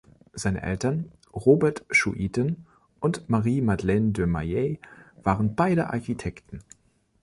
[0.33, 2.65] Seine Eltern, Robert Schuiten
[2.99, 4.77] und Marie-Madeleine De Maeyer,
[5.21, 6.63] waren beide Architekten.